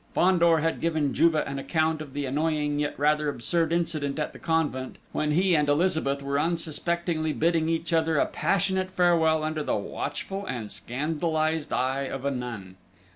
[0.15, 4.39] Fandor had given Juve an account of the annoying, yet rather absurd incident at the
[4.39, 9.75] convent, when he and Elizabeth were unsuspectingly bidding each other a passionate farewell under the
[9.75, 12.77] watchful and scandalised eye of a nun!